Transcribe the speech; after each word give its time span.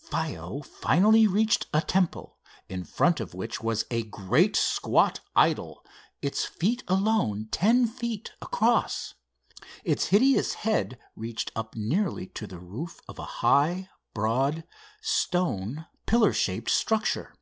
Faiow 0.00 0.64
finally 0.64 1.26
reached 1.26 1.66
a 1.74 1.80
temple, 1.80 2.38
in 2.68 2.84
front 2.84 3.18
of 3.18 3.34
which 3.34 3.60
was 3.60 3.84
a 3.90 4.04
great 4.04 4.54
squat 4.54 5.18
idol, 5.34 5.84
its 6.22 6.44
feet 6.44 6.84
alone 6.86 7.48
ten 7.50 7.84
feet 7.84 8.30
across. 8.40 9.14
Its 9.82 10.04
hideous 10.06 10.54
head 10.54 11.00
reached 11.16 11.50
up 11.56 11.74
nearly 11.74 12.28
to 12.28 12.46
the 12.46 12.60
roof 12.60 13.00
of 13.08 13.18
a 13.18 13.24
high, 13.42 13.88
broad, 14.14 14.62
stone 15.00 15.88
pillar 16.06 16.32
shaped 16.32 16.70
structure. 16.70 17.34